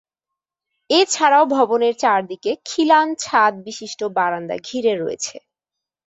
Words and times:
এছাড়াও 0.89 1.45
ভবনের 1.55 1.93
চারদিকে 1.97 2.51
খিলান 2.65 3.07
ছাদ 3.19 3.53
বিশিষ্ট 3.67 3.99
বারান্দা 4.17 4.55
ঘিরে 4.67 4.93
রয়েছে। 4.95 5.35